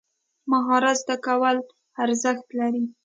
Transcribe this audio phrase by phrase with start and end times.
[0.51, 1.57] مهارت زده کول
[2.03, 2.83] ارزښت لري.